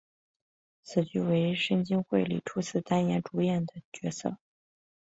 [0.81, 4.35] 此剧为深津绘里初次担任主演的电视剧。